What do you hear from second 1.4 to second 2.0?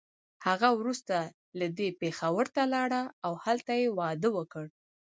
له دې